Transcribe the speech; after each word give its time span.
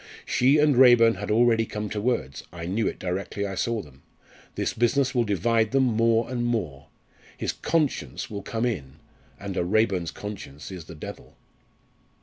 She 0.25 0.57
and 0.57 0.75
Raeburn 0.77 1.13
had 1.17 1.29
already 1.29 1.63
come 1.63 1.87
to 1.91 2.01
words 2.01 2.41
I 2.51 2.65
knew 2.65 2.87
it 2.87 2.97
directly 2.97 3.45
I 3.45 3.53
saw 3.53 3.83
them. 3.83 4.01
This 4.55 4.73
business 4.73 5.13
will 5.13 5.25
divide 5.25 5.73
them 5.73 5.83
more 5.83 6.27
and 6.27 6.43
more. 6.43 6.87
His 7.37 7.51
conscience 7.53 8.27
will 8.27 8.41
come 8.41 8.65
in 8.65 8.95
and 9.39 9.55
a 9.55 9.63
Raeburn's 9.63 10.09
conscience 10.09 10.71
is 10.71 10.85
the 10.85 10.95
devil! 10.95 11.37